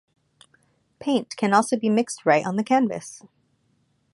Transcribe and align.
Paint 0.97 1.35
can 1.37 1.53
also 1.53 1.77
be 1.77 1.87
mixed 1.87 2.25
right 2.25 2.43
on 2.43 2.55
the 2.55 2.63
canvas. 2.63 3.21